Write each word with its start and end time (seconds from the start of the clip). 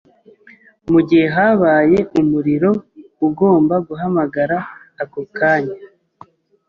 Mugihe 0.91 1.27
habaye 1.35 1.99
umuriro, 2.19 2.71
ugomba 3.27 3.75
guhamagara 3.87 4.57
ako 5.03 5.21
kanya. 5.37 5.77